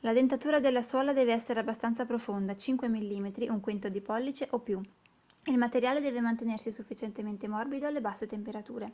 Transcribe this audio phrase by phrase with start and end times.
[0.00, 2.94] la dentatura della suola deve essere abbastanza profonda 5 mm
[3.50, 4.80] 1/5 di pollice o più
[5.44, 8.90] e il materiale deve mantenersi sufficientemente morbido alle basse temperature